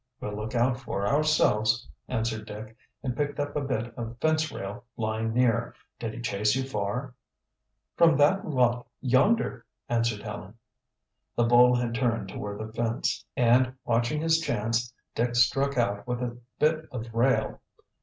"We'll 0.19 0.33
look 0.35 0.55
out 0.55 0.79
for 0.79 1.05
ourselves," 1.05 1.87
answered 2.07 2.47
Dick, 2.47 2.75
and 3.03 3.15
picked 3.15 3.39
up 3.39 3.55
a 3.55 3.61
bit 3.61 3.93
of 3.95 4.17
fence 4.17 4.51
rail 4.51 4.83
lying 4.97 5.31
near. 5.31 5.75
"Did 5.99 6.15
he 6.15 6.21
chase 6.21 6.55
you 6.55 6.67
far?" 6.67 7.13
"From 7.97 8.17
that 8.17 8.43
lot 8.49 8.87
yonder," 8.99 9.63
answered 9.87 10.23
Helen. 10.23 10.55
The 11.35 11.43
bull 11.43 11.75
had 11.75 11.93
turned 11.93 12.29
toward 12.29 12.57
the 12.57 12.73
fence, 12.73 13.23
and 13.37 13.75
watching 13.85 14.21
his 14.23 14.39
chance, 14.39 14.91
Dick 15.13 15.35
struck 15.35 15.77
out 15.77 16.07
with 16.07 16.19
the 16.21 16.39
bit 16.57 16.87
of 16.91 17.05
rail. 17.13 17.61